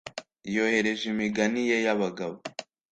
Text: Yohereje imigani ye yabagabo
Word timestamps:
Yohereje 0.55 1.03
imigani 1.13 1.61
ye 1.69 1.77
yabagabo 1.85 2.35